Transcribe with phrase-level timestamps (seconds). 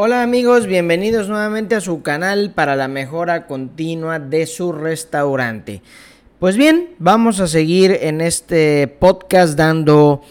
[0.00, 5.82] Hola amigos, bienvenidos nuevamente a su canal para la mejora continua de su restaurante.
[6.38, 10.22] Pues bien, vamos a seguir en este podcast dando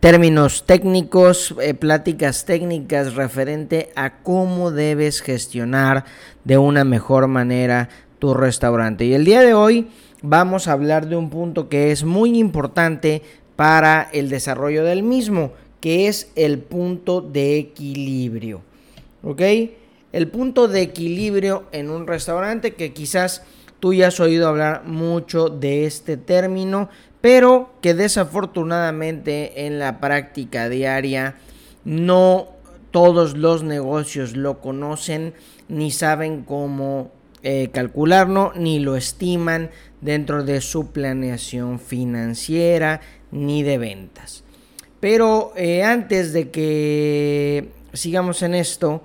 [0.00, 6.04] términos técnicos, eh, pláticas técnicas referente a cómo debes gestionar
[6.44, 7.88] de una mejor manera
[8.18, 9.06] tu restaurante.
[9.06, 9.88] Y el día de hoy
[10.20, 13.22] vamos a hablar de un punto que es muy importante
[13.56, 18.65] para el desarrollo del mismo, que es el punto de equilibrio.
[19.26, 19.42] ¿Ok?
[20.12, 23.42] El punto de equilibrio en un restaurante que quizás
[23.80, 26.88] tú ya has oído hablar mucho de este término,
[27.20, 31.34] pero que desafortunadamente en la práctica diaria
[31.84, 32.50] no
[32.92, 35.34] todos los negocios lo conocen
[35.68, 37.10] ni saben cómo
[37.42, 43.00] eh, calcularlo ni lo estiman dentro de su planeación financiera
[43.32, 44.44] ni de ventas.
[45.00, 49.02] Pero eh, antes de que sigamos en esto,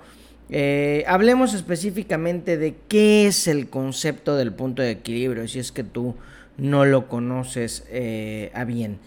[0.52, 5.86] eh, hablemos específicamente de qué es el concepto del punto de equilibrio, si es que
[5.86, 6.16] tú
[6.58, 9.00] no lo conoces eh, a bien.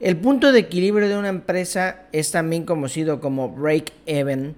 [0.00, 4.54] El punto de equilibrio de una empresa es también conocido como break-even.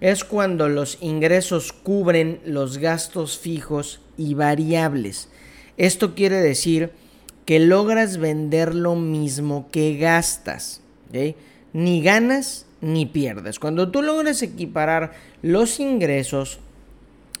[0.00, 5.28] Es cuando los ingresos cubren los gastos fijos y variables.
[5.76, 6.90] Esto quiere decir
[7.44, 10.80] que logras vender lo mismo que gastas.
[11.72, 13.58] Ni ganas ni pierdes.
[13.58, 16.58] Cuando tú logres equiparar los ingresos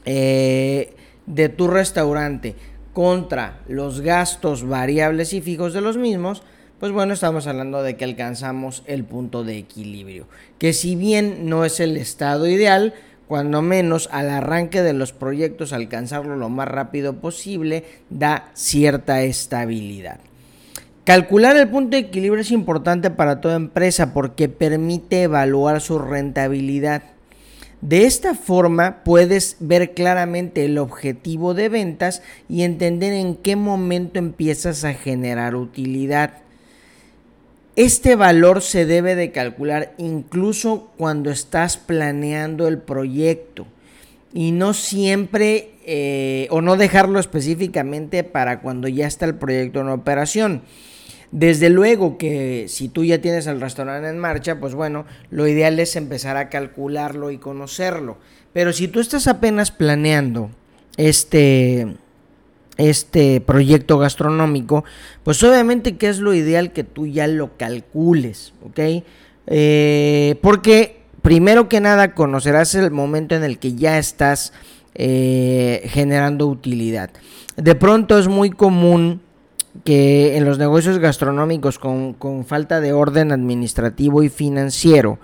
[0.06, 0.94] eh,
[1.26, 2.54] de tu restaurante
[2.94, 6.42] contra los gastos variables y fijos de los mismos,
[6.80, 10.26] pues bueno, estamos hablando de que alcanzamos el punto de equilibrio.
[10.58, 12.94] Que si bien no es el estado ideal,
[13.28, 20.20] cuando menos al arranque de los proyectos alcanzarlo lo más rápido posible da cierta estabilidad.
[21.04, 27.02] Calcular el punto de equilibrio es importante para toda empresa porque permite evaluar su rentabilidad.
[27.80, 34.20] De esta forma puedes ver claramente el objetivo de ventas y entender en qué momento
[34.20, 36.34] empiezas a generar utilidad.
[37.74, 43.66] Este valor se debe de calcular incluso cuando estás planeando el proyecto
[44.32, 49.88] y no siempre eh, o no dejarlo específicamente para cuando ya está el proyecto en
[49.88, 50.62] operación.
[51.32, 55.80] Desde luego que si tú ya tienes el restaurante en marcha, pues bueno, lo ideal
[55.80, 58.18] es empezar a calcularlo y conocerlo.
[58.52, 60.50] Pero si tú estás apenas planeando
[60.98, 61.96] este,
[62.76, 64.84] este proyecto gastronómico,
[65.24, 69.02] pues obviamente que es lo ideal que tú ya lo calcules, ¿ok?
[69.46, 74.52] Eh, porque primero que nada conocerás el momento en el que ya estás
[74.94, 77.08] eh, generando utilidad.
[77.56, 79.22] De pronto es muy común
[79.84, 85.18] que en los negocios gastronómicos con, falta de orden administrativo y financiero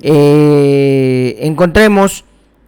[0.00, 2.24] eh, encontremos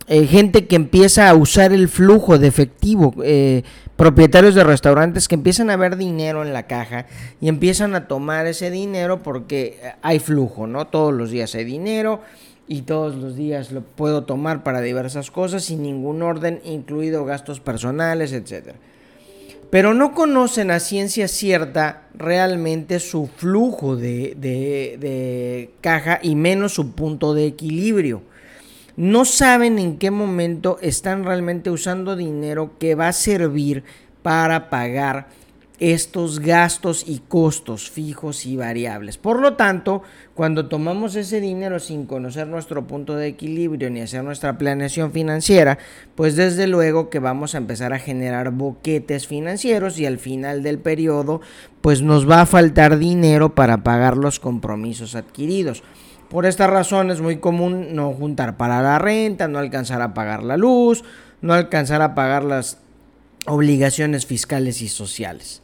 [0.08, 3.64] eh, gente que empieza a usar el flujo de efectivo, eh,
[3.96, 7.06] propietarios de restaurantes que empiezan a ver dinero en la caja
[7.40, 10.86] y empiezan a tomar ese dinero porque hay flujo, ¿no?
[10.86, 12.20] Todos los días hay dinero
[12.68, 17.58] y todos los días lo puedo tomar para diversas cosas sin ningún orden, incluido gastos
[17.58, 18.76] personales, etcétera
[19.70, 27.34] pero no conocen a ciencia cierta realmente su flujo de, caja y menos su punto
[27.34, 28.22] de equilibrio.
[28.96, 33.84] No saben en qué momento están realmente usando dinero que va a servir
[34.22, 35.28] para pagar
[35.78, 39.18] estos gastos y costos fijos y variables.
[39.18, 40.02] Por lo tanto,
[40.34, 45.78] cuando tomamos ese dinero sin conocer nuestro punto de equilibrio ni hacer nuestra planeación financiera,
[46.14, 50.78] pues desde luego que vamos a empezar a generar boquetes financieros y al final del
[50.78, 51.40] periodo,
[51.80, 55.82] pues nos va a faltar dinero para pagar los compromisos adquiridos.
[56.30, 60.42] Por esta razón es muy común no juntar para la renta, no alcanzar a pagar
[60.42, 61.04] la luz,
[61.40, 62.78] no alcanzar a pagar las
[63.46, 65.62] obligaciones fiscales y sociales.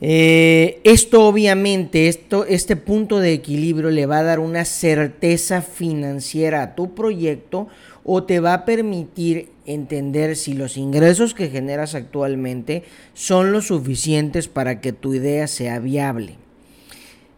[0.00, 6.62] Eh, esto obviamente, esto, este punto de equilibrio le va a dar una certeza financiera
[6.62, 7.68] a tu proyecto
[8.04, 12.82] o te va a permitir entender si los ingresos que generas actualmente
[13.14, 16.36] son lo suficientes para que tu idea sea viable.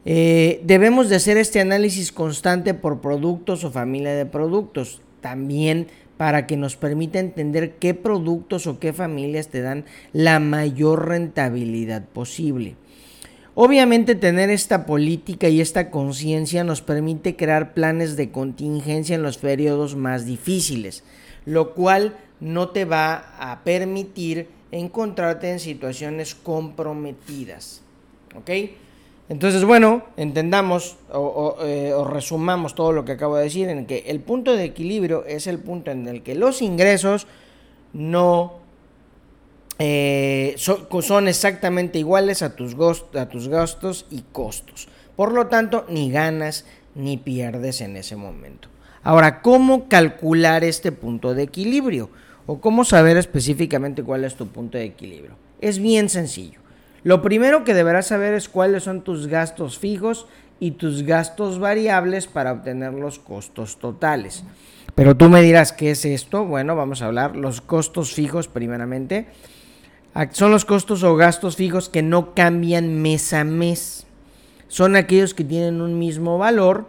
[0.04, 5.02] Eh, debemos de hacer este análisis constante por productos o familia de productos.
[5.20, 11.08] También para que nos permita entender qué productos o qué familias te dan la mayor
[11.08, 12.76] rentabilidad posible.
[13.54, 19.38] Obviamente tener esta política y esta conciencia nos permite crear planes de contingencia en los
[19.38, 21.04] periodos más difíciles,
[21.46, 27.80] lo cual no te va a permitir encontrarte en situaciones comprometidas.
[28.34, 28.50] ¿Ok?
[29.28, 30.96] Entonces, bueno, entendamos
[31.64, 35.24] eh, o, resumamos todo lo que acabo de decir en que el punto de equilibrio
[35.26, 37.26] es el punto en el que los ingresos
[37.92, 38.60] no
[39.78, 42.76] eh, son, exactamente iguales a tus,
[43.14, 44.88] a tus gastos y costos.
[45.16, 46.64] Por lo tanto, ni ganas
[46.94, 48.68] ni pierdes en ese momento.
[49.02, 52.10] Ahora, ¿cómo calcular este punto de equilibrio?
[52.46, 55.32] ¿O cómo saber específicamente cuál es tu punto de equilibrio?
[55.60, 56.60] Es bien sencillo.
[57.06, 60.26] Lo primero que deberás saber es cuáles son tus gastos fijos
[60.58, 64.42] y tus gastos variables para obtener los costos totales.
[64.96, 66.44] Pero tú me dirás, ¿qué es esto?
[66.44, 69.28] Bueno, vamos a hablar los costos fijos primeramente.
[70.32, 74.04] Son los costos o gastos fijos que no cambian mes a mes.
[74.66, 76.88] Son aquellos que tienen un mismo valor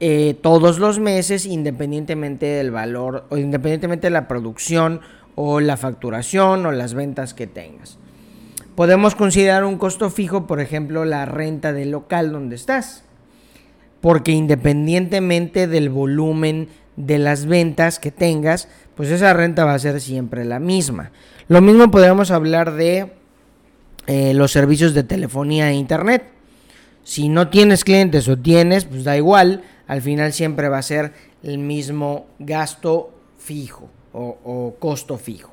[0.00, 5.00] eh, todos los meses, independientemente del valor o independientemente de la producción
[5.34, 7.98] o la facturación o las ventas que tengas.
[8.78, 13.02] Podemos considerar un costo fijo, por ejemplo, la renta del local donde estás,
[14.00, 20.00] porque independientemente del volumen de las ventas que tengas, pues esa renta va a ser
[20.00, 21.10] siempre la misma.
[21.48, 23.10] Lo mismo podemos hablar de
[24.06, 26.28] eh, los servicios de telefonía e internet.
[27.02, 31.14] Si no tienes clientes o tienes, pues da igual, al final siempre va a ser
[31.42, 35.50] el mismo gasto fijo o, o costo fijo.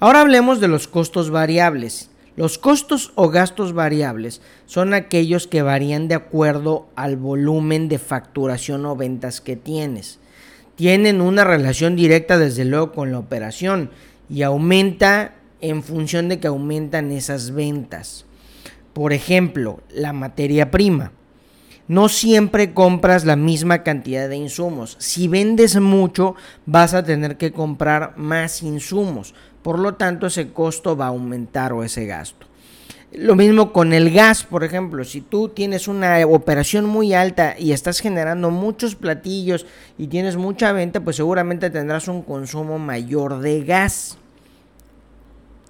[0.00, 2.08] Ahora hablemos de los costos variables.
[2.36, 8.84] Los costos o gastos variables son aquellos que varían de acuerdo al volumen de facturación
[8.84, 10.18] o ventas que tienes.
[10.74, 13.90] Tienen una relación directa desde luego con la operación
[14.28, 18.26] y aumenta en función de que aumentan esas ventas.
[18.92, 21.12] Por ejemplo, la materia prima.
[21.88, 24.96] No siempre compras la misma cantidad de insumos.
[24.98, 26.34] Si vendes mucho,
[26.66, 29.34] vas a tener que comprar más insumos.
[29.66, 32.46] Por lo tanto, ese costo va a aumentar o ese gasto.
[33.10, 37.72] Lo mismo con el gas, por ejemplo, si tú tienes una operación muy alta y
[37.72, 39.66] estás generando muchos platillos
[39.98, 44.18] y tienes mucha venta, pues seguramente tendrás un consumo mayor de gas.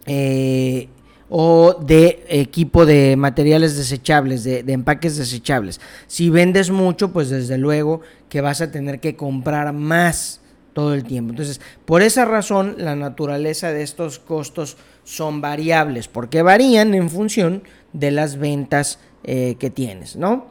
[0.05, 0.89] Eh,
[1.31, 5.81] o de equipo de materiales desechables, de, empaques desechables.
[6.07, 10.43] Si vendes mucho, pues desde luego que vas a tener que comprar más
[10.77, 11.31] todo el tiempo.
[11.31, 17.63] Entonces, por esa razón, la naturaleza de estos costos son variables, porque varían en función
[17.95, 20.49] de las ventas eh, que tienes, ¿no?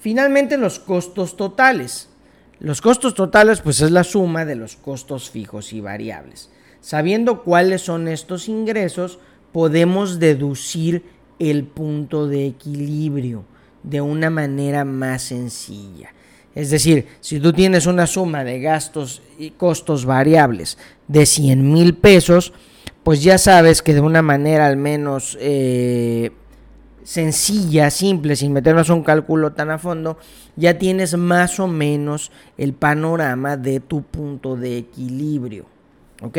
[0.00, 2.08] Finalmente, los costos totales.
[2.58, 6.50] Los costos totales, pues es la suma de los costos fijos y variables.
[6.80, 9.20] Sabiendo cuáles son estos ingresos,
[9.52, 11.04] podemos deducir
[11.38, 13.44] el punto de equilibrio
[13.84, 16.10] de una manera más sencilla.
[16.54, 20.76] Es decir, si tú tienes una suma de gastos y costos variables
[21.08, 22.52] de 100 mil pesos,
[23.02, 26.30] pues ya sabes que de una manera al menos eh,
[27.04, 30.18] sencilla, simple, sin meternos un cálculo tan a fondo,
[30.56, 35.66] ya tienes más o menos el panorama de tu punto de equilibrio.
[36.20, 36.38] ¿Ok?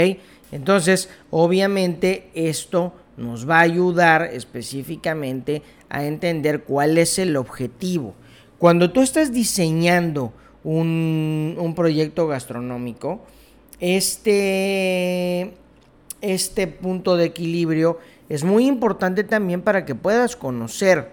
[0.52, 8.16] Entonces, obviamente esto nos va a ayudar específicamente a entender cuál es el objetivo
[8.64, 10.32] cuando tú estás diseñando
[10.64, 13.20] un, proyecto gastronómico,
[13.82, 15.54] este,
[16.22, 18.00] este punto de equilibrio
[18.30, 21.12] es muy importante también para que puedas conocer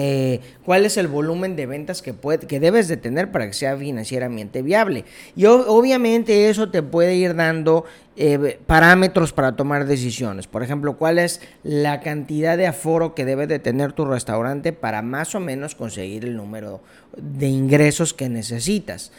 [0.00, 2.14] eh, cuál es el volumen de ventas que,
[2.46, 5.04] que debes de tener para que sea financieramente viable.
[5.34, 7.84] Y obviamente eso te puede ir dando
[8.16, 10.46] eh, parámetros para tomar decisiones.
[10.46, 15.02] Por ejemplo, cuál es la cantidad de aforo que debe de tener tu restaurante para
[15.02, 16.80] más o menos conseguir el número
[17.16, 19.10] de ingresos que necesitas.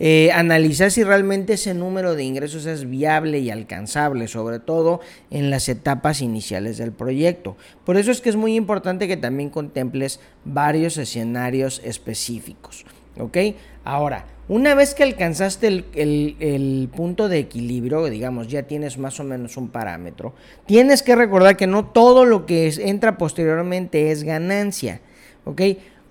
[0.00, 5.50] Eh, analizar si realmente ese número de ingresos es viable y alcanzable, sobre todo en
[5.50, 7.56] las etapas iniciales del proyecto.
[7.84, 12.84] Por eso es que es muy importante que también contemples varios escenarios específicos.
[13.18, 13.36] ¿Ok?
[13.84, 19.56] Ahora, una vez que alcanzaste el, punto de equilibrio, digamos, ya tienes más o menos
[19.56, 20.34] un parámetro,
[20.66, 25.00] tienes que recordar que no todo lo que entra posteriormente es ganancia.
[25.46, 25.60] ¿Ok?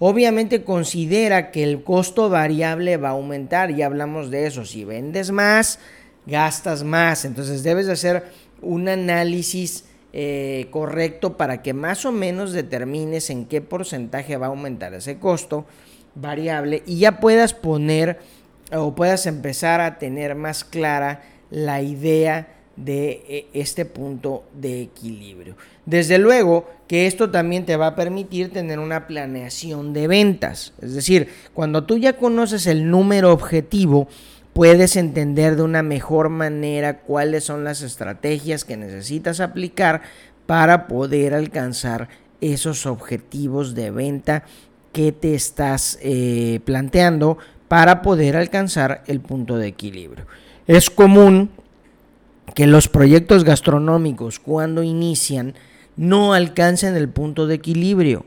[0.06, 5.32] Obviamente considera que el costo variable va a aumentar, ya hablamos de eso, si vendes
[5.32, 5.80] más,
[6.26, 8.24] gastas más, entonces debes de hacer
[8.62, 14.50] un análisis eh, correcto para que más o menos determines en qué porcentaje va a
[14.50, 15.66] aumentar ese costo
[16.16, 18.20] variable y ya puedas poner
[18.74, 25.56] o puedas empezar a tener más clara la idea de eh, este punto de equilibrio.
[25.86, 30.74] Desde luego que esto también te va a permitir tener una planeación de ventas.
[30.82, 34.08] Es decir, cuando tú ya conoces el número objetivo,
[34.54, 40.02] puedes entender de una mejor manera cuáles son las estrategias que necesitas aplicar
[40.46, 42.10] para poder alcanzar
[42.42, 44.44] esos objetivos de venta
[44.92, 47.38] que te estás eh, planteando
[47.68, 50.26] para poder alcanzar el punto de equilibrio.
[50.68, 51.50] Es común
[52.56, 55.56] que los proyectos gastronómicos cuando inician
[55.96, 58.26] no alcancen el punto de equilibrio.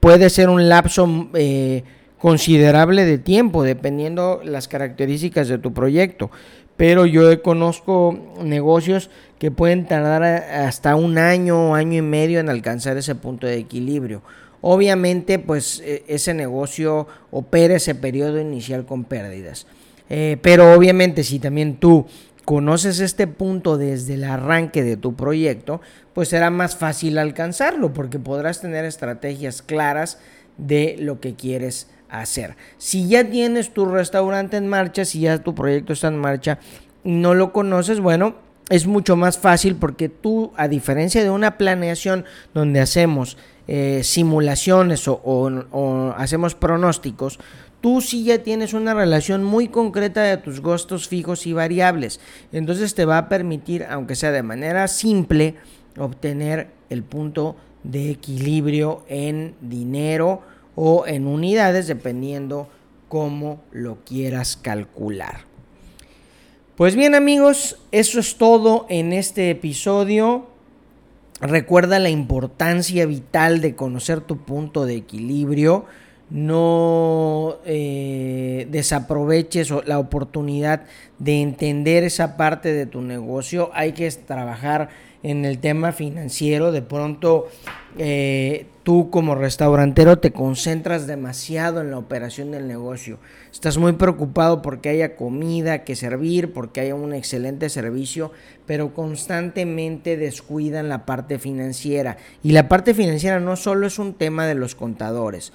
[0.00, 1.84] Puede ser un lapso eh,
[2.18, 6.30] considerable de tiempo dependiendo las características de tu proyecto.
[6.76, 12.48] Pero yo conozco negocios que pueden tardar hasta un año o año y medio en
[12.48, 14.22] alcanzar ese punto de equilibrio.
[14.60, 19.66] Obviamente, pues e, ese negocio opera ese periodo inicial con pérdidas.
[20.08, 22.06] Eh, pero obviamente si también tú
[22.44, 25.80] conoces este punto desde el arranque de tu proyecto,
[26.12, 30.18] pues será más fácil alcanzarlo porque podrás tener estrategias claras
[30.58, 32.56] de lo que quieres hacer.
[32.78, 36.58] Si ya tienes tu restaurante en marcha, si ya tu proyecto está en marcha
[37.04, 38.34] y no lo conoces, bueno,
[38.68, 43.36] es mucho más fácil porque tú, a diferencia de una planeación donde hacemos
[43.68, 47.38] eh, simulaciones o hacemos pronósticos,
[47.82, 52.20] tú sí ya tienes una relación muy concreta de tus gastos fijos y variables.
[52.52, 55.56] Entonces te va a permitir, aunque sea de manera simple,
[55.98, 60.42] obtener el punto de equilibrio en dinero
[60.76, 62.68] o en unidades, dependiendo
[63.08, 65.40] cómo lo quieras calcular.
[66.76, 70.46] Pues bien amigos, eso es todo en este episodio.
[71.40, 75.84] Recuerda la importancia vital de conocer tu punto de equilibrio
[76.32, 80.84] no eh, desaproveches la oportunidad
[81.18, 83.70] de entender esa parte de tu negocio.
[83.74, 84.88] Hay que trabajar
[85.22, 86.72] en el tema financiero.
[86.72, 87.48] De pronto
[87.98, 93.18] eh, tú como restaurantero te concentras demasiado en la operación del negocio.
[93.52, 98.32] Estás muy preocupado porque haya comida que servir, porque haya un excelente servicio,
[98.64, 102.16] pero constantemente descuidan la parte financiera.
[102.42, 105.52] Y la parte financiera no solo es un tema de los contadores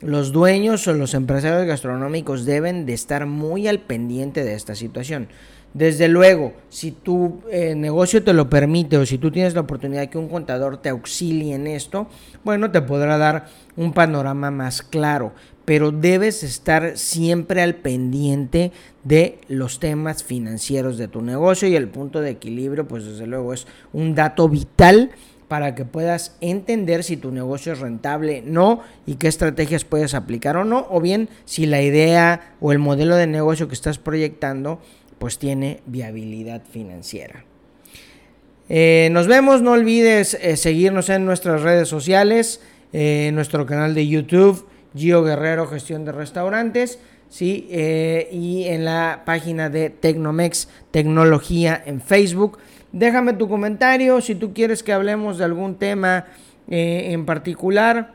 [0.00, 5.28] los dueños o los empresarios gastronómicos deben de estar muy al pendiente de esta situación.
[5.72, 10.08] Desde luego, si tu eh, negocio te lo permite o si tú tienes la oportunidad
[10.08, 12.08] que un contador te auxilie en esto,
[12.42, 15.32] bueno, te podrá dar un panorama más claro,
[15.64, 18.72] pero debes estar siempre al pendiente
[19.04, 23.54] de los temas financieros de tu negocio y el punto de equilibrio, pues desde luego
[23.54, 25.12] es un dato vital
[25.50, 30.56] para que puedas entender si tu negocio es rentable, no, y qué estrategias puedes aplicar
[30.56, 34.80] o no, o bien si la idea o el modelo de negocio que estás proyectando
[35.18, 37.44] pues tiene viabilidad financiera.
[38.68, 42.60] Eh, nos vemos, no olvides eh, seguirnos en nuestras redes sociales,
[42.92, 47.66] eh, en nuestro canal de YouTube, Gio Guerrero Gestión de Restaurantes, ¿sí?
[47.70, 52.58] y en la página de Tecnomex Tecnología en Facebook.
[52.92, 56.26] Déjame tu comentario si tú quieres que hablemos de algún tema
[56.68, 58.12] eh, en particular.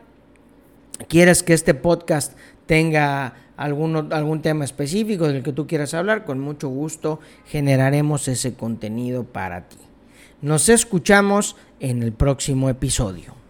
[1.07, 6.25] ¿Quieres que este podcast tenga algún tema específico del que tú quieras hablar?
[6.25, 9.77] Con mucho gusto generaremos ese contenido para ti.
[10.41, 13.44] Nos escuchamos en el próximo episodio.